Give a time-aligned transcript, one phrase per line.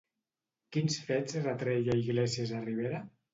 [0.77, 3.05] Quins fets retreia Iglesias a Rivera?